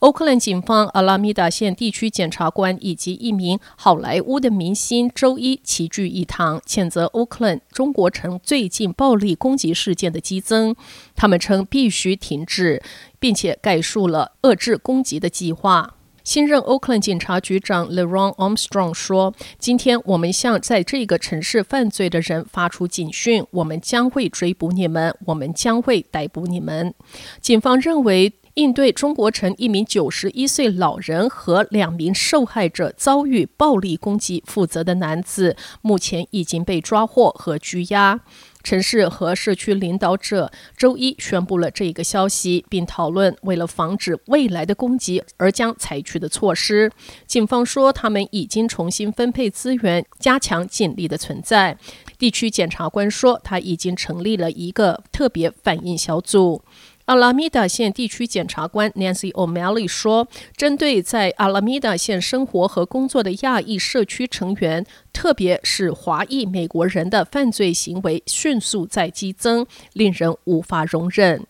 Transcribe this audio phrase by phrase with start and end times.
[0.00, 10.74] 欧克兰警方阿拉米达县地区检察官以及一名好莱坞的明星周一齐聚一堂，谴责欧克兰中国城最近暴力攻击事件的激增。
[11.14, 12.82] 他们称必须停止，
[13.18, 15.94] 并且概述了遏制攻击的计划。
[16.24, 26.94] 新任欧克兰警察局长 Leron Armstrong 说：“今天我们向在这个城市犯罪的人发出警讯，我们将会追捕你们，我们将会逮捕你们。”
[27.42, 38.20] 警方认为，应对中国城一名九十一岁老人和两名受害者遭遇暴力攻击负责的男子，目前已经被抓获和拘押。
[38.62, 46.92] 城市和社区领导者周一宣布了这个消息，并讨论为了防止未来的攻击而将采取的措施。
[47.26, 51.76] 警方说，他们已经重新分配资源，加强警力的存在。
[52.16, 56.62] 地区检察官说，他已经成立了一个特别反应小组。
[57.06, 71.44] 阿拉米达县地区检察官 Nancy O'Malley 说：“针对在阿拉米达县生活和工作的亚裔社区成员，特别是华裔美国人的犯罪行为迅速在激增，令人无法容忍。”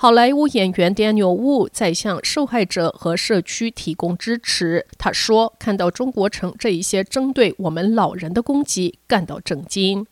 [0.00, 4.86] 好莱坞演员 Daniel Wu 在向受害者和社区提供支持。
[4.96, 10.06] 他说：“看到中国城这一些针对我们老人的攻击，感到震惊。”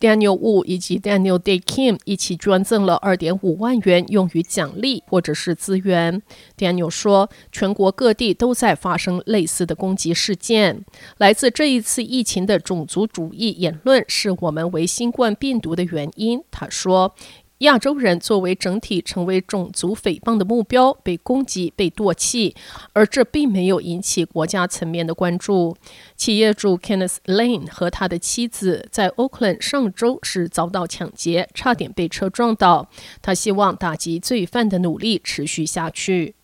[0.00, 6.22] Daniel Wu 以及 Daniel Day Kim 一起捐赠了二点五万元，用于奖励或者是资源。
[6.58, 10.84] Daniel 说：“全国各地都在发生类似的攻击事件。
[11.18, 17.14] 来自这一次疫情的种族主义言论是我们为新冠病毒的原因。”他说。
[17.58, 22.54] 亚洲人作为整体成为种族诽谤的目标，被攻击、被唾弃，
[22.92, 25.76] 而这并没有引起国家层面的关注。
[26.16, 32.90] 企业主 Kenneth Lane 和他的妻子在 Oakland 上周是遭到抢劫，差点被车撞倒。
[33.22, 36.34] 他希望打击罪犯的努力持续下去。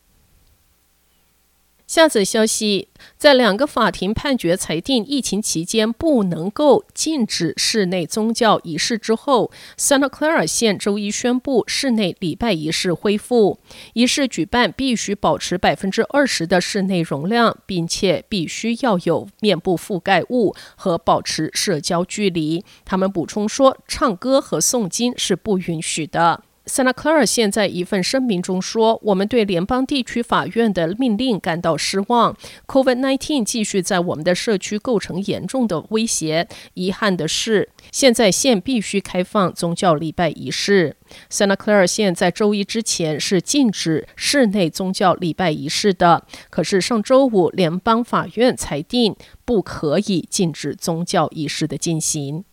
[1.91, 2.87] 下则消息，
[3.17, 13.59] 在两个法庭判决裁定疫情期间不能够禁止室内宗教仪式之后，Santa Clara 县周一宣布室内礼拜仪式恢复。
[13.95, 22.65] 仪式举办必须保持百分之二十的室内容量，并且必须要有面部覆盖物和保持社交距离。
[22.85, 26.45] 他们补充说，唱歌和诵经是不允许的。
[26.67, 32.37] Santa Clara 县在一份声明中说：“我们对联邦地区法院的命令感到失望。
[32.67, 36.47] COVID-19 继续在我们的社区构成严重的威胁。
[36.75, 40.97] 遗憾的是，现在县必须开放宗教礼拜仪式。
[41.29, 52.45] Santa Clara 县在周一之前是禁止室内宗教礼拜仪式的，可是上周五联邦法院裁定不可以禁止宗教仪式的进行。”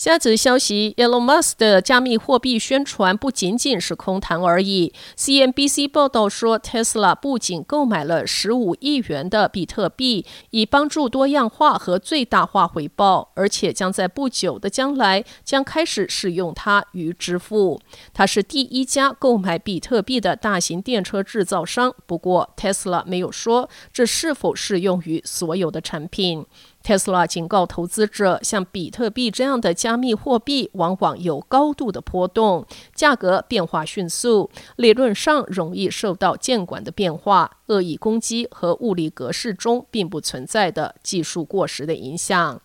[0.00, 4.94] 下则消息，Elon Musk 的加密货币宣传不仅仅是空谈而已。
[5.18, 17.78] CNBC 报道说，Tesla 不仅购买了十五亿元的比特币，以帮助多样化和最大化回报，而且将在不久的将来将开始使用它与支付。
[18.14, 21.94] 它是第一家购买比特币的大型电车制造商。
[22.06, 26.46] 不过，Tesla 没有说这是否适用于所有的产品。
[26.82, 42.60] 特斯拉警告投资者，像比特币这样的加密货币往往有高度的波动，价格变化迅速，理论上容易受到监管的变化、恶意攻击和物理格式中并不存在的技术过时的影响。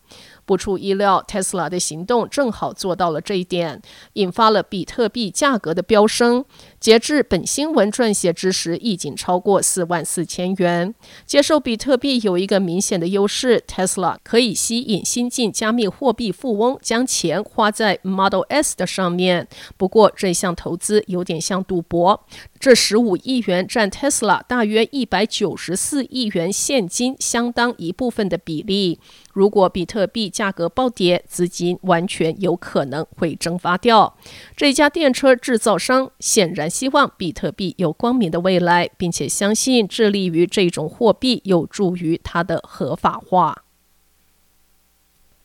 [0.45, 3.81] 不出意料，特斯拉的行动正好做到了这一点，
[4.13, 6.45] 引发了比特币价格的飙升。
[6.79, 10.94] 截至本新闻撰写之时，已经超过四万四千元。
[11.25, 19.47] 接受比特币有一个明显的优势，特斯拉可以吸引新晋加密货币富翁将钱花在 Model S 的上面。
[19.77, 22.23] 不过，这项投资有点像赌博。
[22.59, 29.00] 这十五亿元占特斯拉大约一百九十四亿元现金相当一部分的比例。
[29.35, 34.15] 如果比特币价格暴跌，资金完全有可能会蒸发掉。
[34.55, 43.64] 这家电车制造商显然希望比特币有光明的未来，并且相信致力于这种货币有助于它的合法化。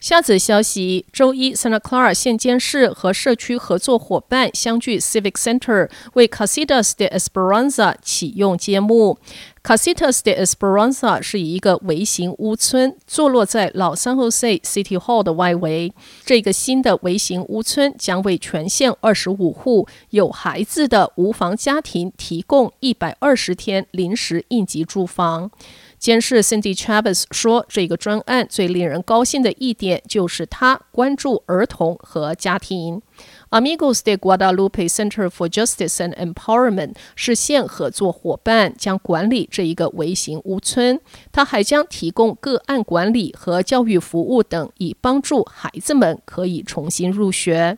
[0.01, 9.19] 下则消息：周一，Santa Clara 县监事和社区合作伙伴相聚 Civic Center，为 Casitas de Esperanza 启用揭幕。
[9.63, 15.93] Casitas de Esperanza 是一个微型屋村坐落在老 San Jose City Hall 的外围。
[16.25, 25.51] 这个新的微型屋村将为全县二十五户有孩子的无房家庭提供一百二十天临时应急住房。
[26.01, 33.03] 监事 Cindy Chavez 说：“这个专案最令人高兴的一点就是他关注儿童和家庭。
[33.51, 40.99] Amigos de Guadalupe Center for Justice and Empowerment 是现合作伙伴，将管理这一个微型屋村。
[41.31, 47.77] 他还将提供个案管理和教育服务等，以帮助孩子们可以重新入学。”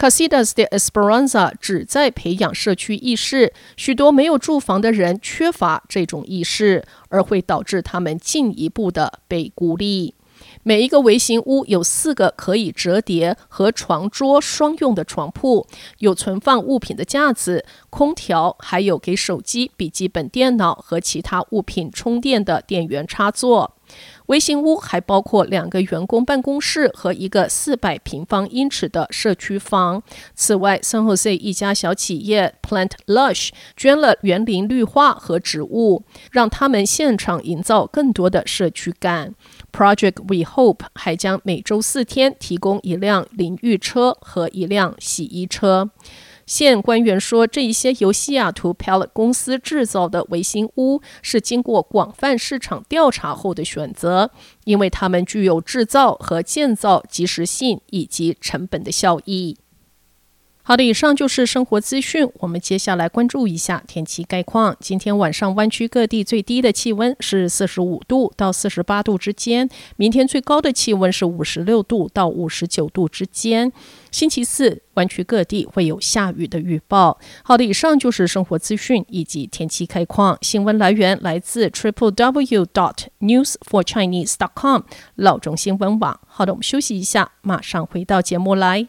[0.00, 10.14] Casitas de Esperanza 旨在培养社区意识，许多没有住房的人缺乏这种意识，而会导致他们进一步的被孤立。
[10.62, 15.66] 每一个微型屋有四个可以折叠和床桌双用的床铺，
[15.98, 23.76] 有存放物品的架子、空调，还有给手机、笔记本电脑和其他物品充电的电源插座。
[24.26, 30.02] 微型屋还包括两个员工办公室和一个四百平方英尺的社区房。
[30.34, 39.34] 此外，San Jose 一家小企业 Plant Lush 捐了园林绿化和植物，让他们现场营造更多的社区感。
[39.72, 45.90] Project We Hope 还将每周四天提供一辆淋浴车和一辆洗衣车。
[46.50, 54.32] 县官员说，这一些由西雅图 Pellet 公司制造的微型屋是经过广泛市场调查后的选择，
[54.64, 59.58] 因为它们具有制造和建造及时性以及成本的效益。
[60.70, 62.30] 好的，以上就是生活资讯。
[62.34, 64.76] 我们接下来关注一下天气概况。
[64.78, 73.72] 今天晚上湾区各地最低的气温是四十五度到四十八度之间，明天最高的气温是五十六度到五十九度之间。
[74.12, 77.18] 星期四，湾区各地会有下雨的预报。
[77.42, 80.38] 好的，以上就是生活资讯以及天气概况。
[80.40, 84.82] 新闻来源来自 triple w dot news for chinese dot com
[85.16, 86.20] 老中新闻网。
[86.28, 88.86] 好的，我们休息一下，马上回到节目来。